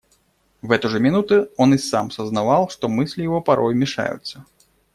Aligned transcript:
В 0.63 0.71
эту 0.71 0.89
же 0.89 0.99
минуту 0.99 1.49
он 1.57 1.75
и 1.75 1.77
сам 1.77 2.09
сознавал, 2.09 2.69
что 2.69 2.89
мысли 2.89 3.21
его 3.21 3.39
порою 3.39 3.75
мешаются. 3.77 4.43